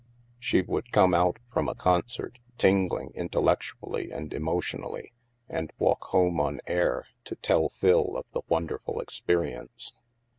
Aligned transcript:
She 0.39 0.61
would 0.63 0.91
come 0.91 1.13
out 1.13 1.37
from 1.53 1.69
a 1.69 1.75
concert, 1.75 2.39
tingling 2.57 3.11
intellectually 3.13 4.09
and 4.09 4.33
emo 4.33 4.55
tionally, 4.59 5.11
and 5.47 5.71
walk 5.77 6.05
home 6.05 6.39
on 6.39 6.59
air 6.65 7.05
to 7.25 7.35
tell 7.35 7.69
Phil 7.69 8.17
of 8.17 8.25
the 8.31 8.41
wonderful 8.47 8.99
experience. 8.99 9.93